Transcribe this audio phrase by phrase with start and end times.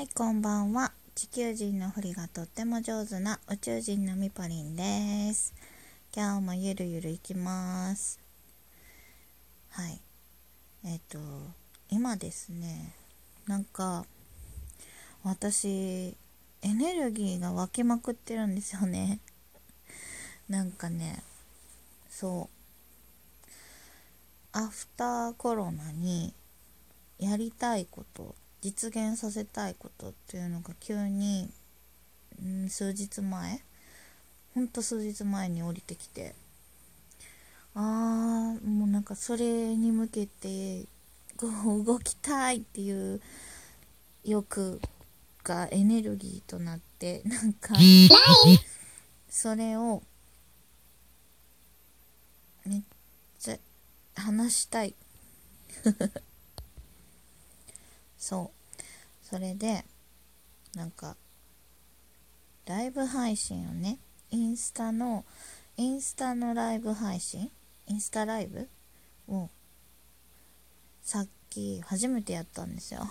[0.00, 0.92] はい、こんばんは。
[1.14, 5.52] 地球人のふりがとっても上手な宇宙人のみぽりんです。
[6.16, 8.18] 今日もゆるゆるいきます。
[9.68, 10.00] はい。
[10.86, 11.18] えっ、と、
[11.90, 12.94] 今ですね、
[13.46, 14.06] なんか、
[15.22, 16.16] 私、
[16.62, 19.20] エネルギーが湧きまくってるんですよね。
[20.48, 21.22] なんかね、
[22.08, 22.48] そ
[24.54, 24.58] う。
[24.58, 26.32] アフターコロナに
[27.18, 31.50] やりたいこと実現させたいことっていうのが急に、
[32.42, 33.62] うん、数日前
[34.54, 36.34] ほんと数日前に降りてきて
[37.74, 40.84] あーもうなんかそれに向けて
[41.36, 41.46] こ
[41.76, 43.20] う動きたいっていう
[44.24, 44.80] 欲
[45.44, 47.74] がエネルギーとなってなんか
[49.28, 50.02] それを
[52.66, 52.82] めっ
[53.38, 53.56] ちゃ
[54.16, 54.94] 話したい。
[58.20, 58.82] そう。
[59.22, 59.84] それで
[60.74, 61.16] なんか
[62.66, 63.98] ライブ配信をね
[64.30, 65.24] インスタの
[65.76, 67.50] インスタのライブ配信？
[67.86, 68.68] インスタライブ？
[69.26, 69.48] を
[71.02, 73.08] さっき初めてやったんですよ。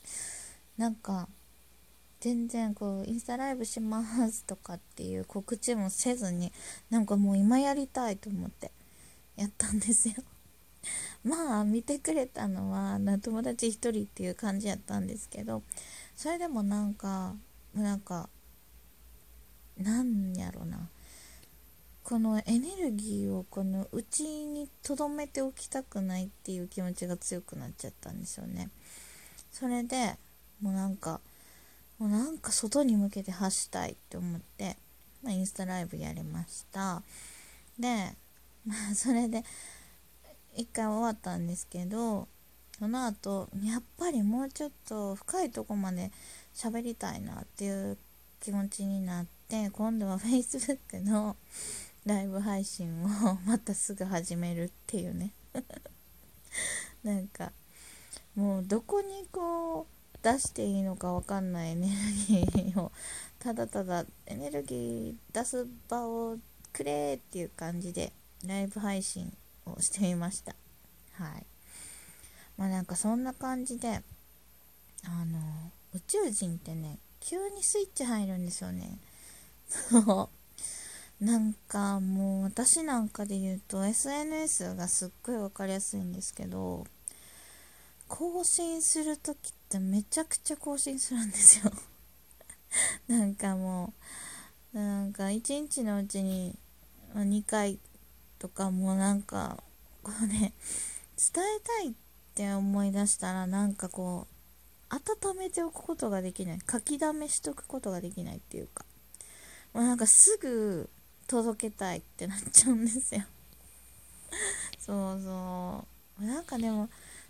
[0.78, 1.28] なんか
[2.20, 6.52] 全然こうインスタライブしますとかっていう告知もせずに
[6.90, 8.70] なんかもう今やりたいと思って
[9.36, 10.14] やったんですよ。
[11.24, 15.62] まあ見てくれたのはな友達一人っていう感じやったんですけど
[16.16, 17.34] それでもなんか
[17.74, 18.28] なんか
[19.76, 20.88] なんやろな。
[22.08, 28.70] このエネルギーをこの内に留めておきたくないっていう気持ちが強くなっちゃったんですよね。
[29.52, 30.16] それで
[30.62, 31.20] もうなんか
[31.98, 34.78] もうなんか外に向けて発したいって思って、
[35.22, 37.02] まあ、インスタライブやりました。
[37.78, 38.16] で
[38.64, 39.44] まあそれで
[40.58, 42.26] 一回終わったんですけど
[42.80, 46.10] その後やっぱりもうちょっと深いとこまで
[46.52, 47.96] 喋りたいなっていう
[48.40, 51.36] 気持ちになって今度は Facebook の
[52.04, 53.08] ライブ配信を
[53.46, 55.32] またすぐ始めるっていうね。
[57.04, 57.52] なんか
[58.34, 61.94] もうどこにこう出していいのかわかんないエネル
[62.26, 62.90] ギーを
[63.38, 66.36] ただただエネルギー出す場を
[66.72, 68.12] くれっていう感じで
[68.44, 69.32] ライブ配信
[69.72, 70.54] をしてみました。
[71.14, 71.46] はい。
[72.56, 74.02] まあなんかそんな感じで
[75.04, 75.38] あの
[75.94, 78.98] 宇宙人ってね急にスイッチ入るんですよね。
[79.68, 80.30] そ
[81.20, 81.24] う。
[81.24, 86.86] なんかもう私なんかで言うと SNS がすっごい分かりやすいんですけど
[88.06, 91.72] 更新する時ってめちゃくちゃ更新するんですよ。
[93.08, 93.92] なんかも
[94.74, 96.56] うなんか一日のうちに
[97.14, 97.78] 2回
[98.38, 99.62] とかもなんか
[100.02, 100.52] こうね
[101.16, 101.92] 伝えたいっ
[102.34, 104.26] て思い出したらなんかこ
[104.90, 106.58] う温めておくことができない。
[106.70, 108.84] 書きだめしとくことができないっていうか。
[109.74, 110.88] もうなんかすぐ
[111.26, 113.22] 届けたいってなっちゃうんですよ。
[114.80, 115.84] そうそ
[116.20, 116.24] う。
[116.24, 116.88] なんかでも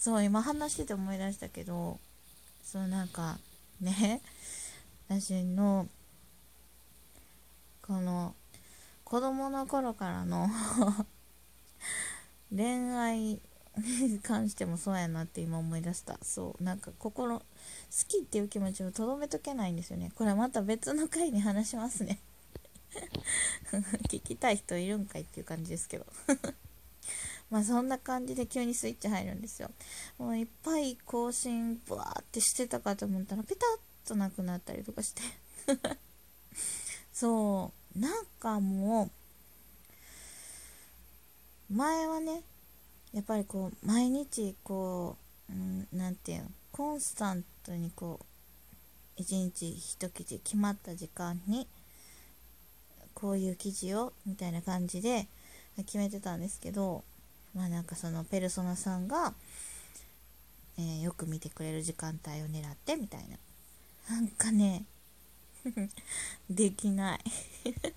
[0.00, 2.00] そう今話してて思い出したけど
[2.62, 3.38] そうなんか
[3.82, 4.22] ね
[5.08, 5.88] 私の
[7.82, 8.34] この
[9.10, 10.48] 子供の頃からの
[12.54, 13.40] 恋愛
[13.76, 16.16] に関してもそうやなって今思い出した。
[16.22, 17.44] そうなんか心好
[18.06, 20.12] きっていう気持ちをとどめとけないんですよね。
[20.14, 22.20] これまた別の回に話しますね。
[24.06, 26.06] 聞きたい人いるんかいっていう感じですけど。
[27.50, 29.72] まあそんな感じで急にスイッチ入るんですよ。
[30.18, 35.22] もういっぱい更新ブワーってしてたかと思ったらピタッとなくなったりとかして。
[37.12, 37.79] そう。
[37.96, 39.10] なんかも
[41.70, 42.42] う前はね
[43.12, 45.16] やっぱりこう毎日こ
[45.50, 45.52] う
[45.96, 48.24] 何、うん、て言うのコンスタントにこう
[49.16, 51.66] 一日一記事決まった時間に
[53.14, 55.26] こういう記事をみたいな感じで
[55.76, 57.04] 決めてたんですけど
[57.54, 59.34] まあなんかそのペルソナさんが、
[60.78, 63.36] えー、よく見てくれる時間帯を狙ってみたいな。
[64.08, 64.84] なんかね
[66.50, 67.20] できない。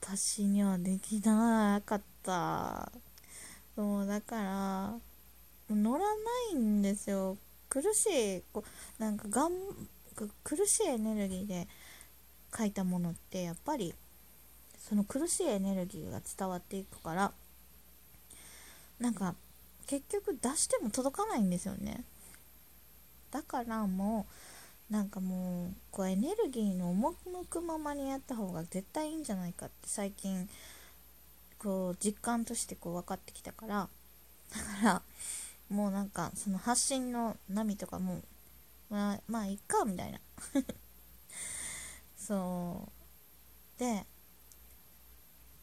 [0.00, 2.90] 私にはできなかった。
[3.76, 5.00] そうだから
[5.70, 6.14] 乗らな
[6.52, 7.36] いんですよ。
[7.68, 8.64] 苦しいこ
[8.98, 9.52] なんかがん
[10.42, 11.68] 苦しいエネルギーで
[12.56, 13.94] 書いたものってやっぱり
[14.78, 17.32] その苦しいエネルギーが伝わっていくから
[18.98, 19.34] なんか
[19.86, 22.04] 結局出しても届かないんですよね。
[23.30, 24.32] だからもう
[24.90, 30.48] なんかもうこうエネルギーの赴くままにやった方が絶対いいんじゃないかって最近
[31.58, 33.88] こう実感としてこう分かってきたから。
[34.50, 35.02] だから
[35.68, 38.22] もうなんかその発信の波とかも
[38.88, 40.20] まあまあいっかみたいな。
[42.16, 42.88] そ
[43.76, 43.80] う。
[43.80, 44.06] で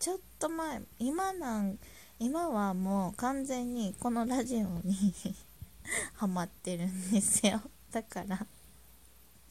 [0.00, 1.78] ちょっと前今なん
[2.18, 5.14] 今はもう完全にこのラジオに
[6.14, 7.62] ハマってるんですよ。
[7.92, 8.46] だから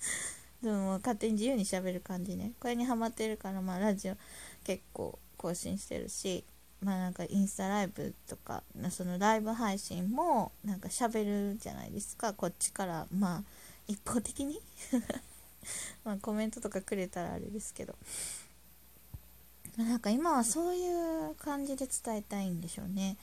[0.62, 2.54] でも勝手に自由にしゃべる感じね。
[2.60, 4.18] これにハマってるからまあラジオ
[4.64, 6.44] 結構更新してるし
[6.82, 12.34] まあなんかインスタライブとかそのライブ配信もなんか喋るじゃないですか。
[12.34, 13.44] こっちからまあ
[13.88, 14.62] 一方的に？
[16.04, 17.96] まあコメントとかくれたらあれですけど。
[19.78, 23.16] なんか今はそういう感じで伝えたいんでしょうね。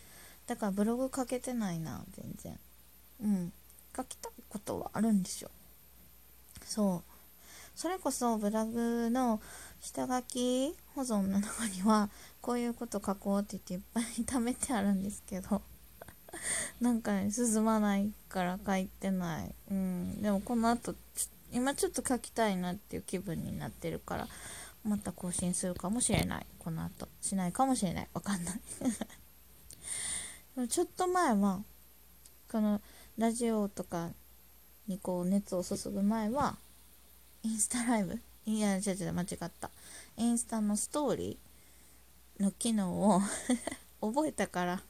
[0.46, 2.58] だからブログ書けてないな全然。
[3.22, 3.52] うん。
[3.98, 5.50] 書きたいことはあるんですよ
[6.68, 7.10] そう。
[7.74, 9.40] それこそブログの
[9.80, 12.10] 下書き保存の中には
[12.40, 15.62] こういうこと書こうって言っていっぱい貯めてあるんですけど
[16.80, 19.54] なんかね進まないから書いてない。
[19.70, 20.20] うん。
[20.22, 20.94] でもこの後
[21.52, 24.28] 今ちょっと書きたいなっていう気分になってるから
[24.84, 26.46] また更新するかもしれない。
[26.58, 27.08] この後。
[27.22, 28.08] しないかもしれない。
[28.12, 28.60] わかんない。
[30.56, 31.62] でもちょっと前は
[32.50, 32.82] この
[33.16, 34.10] ラジオとか
[34.88, 36.56] にこう熱を注ぐ前は
[37.42, 38.18] インスタライブ？
[38.46, 39.70] いや違う違う間違った。
[40.16, 43.20] インスタのストーリーの機能を
[44.00, 44.82] 覚えたから。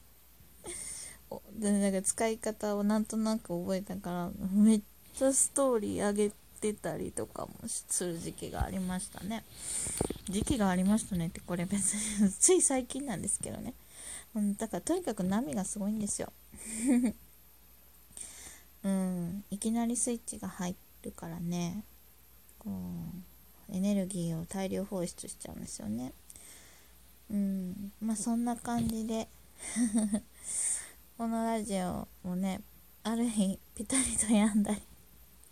[1.59, 4.81] なんか使い方をなんとなく覚えたからめっ
[5.15, 9.43] ちゃストーリー上げてたりとかもする時期がありましたね。
[10.27, 12.31] 時期がありましたねってこれ別に。
[12.31, 13.75] つい最近なんですけどね、
[14.57, 16.31] だからとにかく波がすごいんですよ。
[18.83, 21.83] うんいきなりスイッチが入るからね。
[22.59, 26.13] こうエネルギーを大量放出しちゃうんですよね。
[27.31, 29.27] うんまあそんな感じで
[31.17, 32.61] このラジオもね
[33.03, 34.81] ある日ピタリとやんだり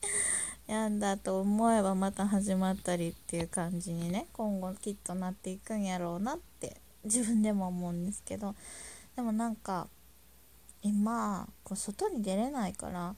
[0.65, 8.55] やんだと思えばまた始まったりっていう感じにね今後きっとなっていくんやろうなって自分でも思うんですけど
[9.15, 9.87] でもなんか
[10.81, 13.15] 今こう外に出れないから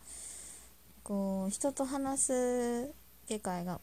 [1.04, 2.92] こう人と話す
[3.28, 3.80] 機会が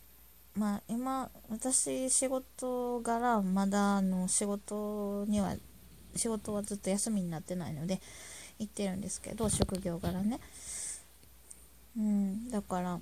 [0.55, 5.55] まあ今私仕事柄まだあの仕事には
[6.15, 8.01] 仕事はずっと休みになってないので
[8.59, 10.41] 行ってるんですけど職業柄ね。
[11.97, 13.01] うんだから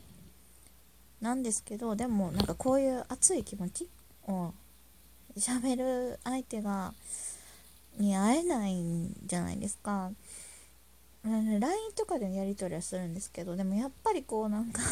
[1.21, 3.89] なんですけどでもなんかこういう熱い気持ち
[4.27, 4.53] を
[5.37, 6.93] 喋る相手が
[7.99, 10.11] に会えないんじゃないですか。
[11.25, 11.61] LINE
[11.97, 14.83] とかでやり取りはするんですけどでもやっぱりこうなんか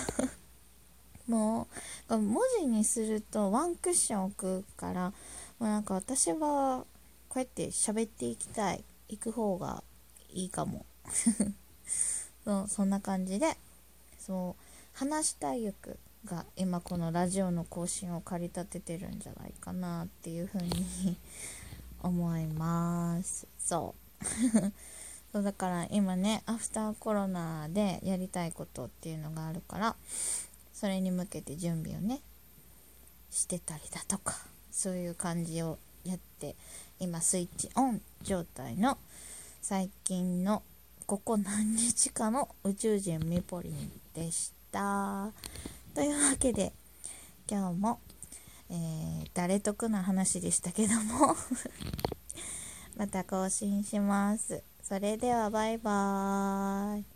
[1.28, 1.68] も
[2.08, 5.14] う文字にするとワンクッション置くからも
[5.60, 6.86] うなんか私は
[7.28, 9.84] こうやって喋っていきたい行く方が
[10.30, 10.86] いいかも。
[12.44, 13.56] そそんな感じで
[14.18, 14.62] そう
[14.94, 21.16] 話したい欲が今このラジオの更新を駆り立ててるんじゃないかなっていうふうに
[22.02, 23.46] 思います。
[23.58, 24.22] そう。
[25.32, 29.96] そうだから今ねアフターコロナでやりたいことっていうのがあるから
[30.74, 32.20] それに向けて準備をね
[33.30, 34.34] してたりだとか
[34.70, 36.54] そういう感じをやって
[36.98, 38.98] 今スイッチオン状態の
[39.62, 40.62] 最近の
[41.06, 45.32] ここ何日かの宇宙人ミポリンでした。
[45.94, 46.72] というわけで
[47.50, 48.00] 今日も、
[48.70, 51.36] えー、誰得な話でしたけども
[52.96, 54.62] また更新します。
[54.92, 57.11] それではバイバーイ。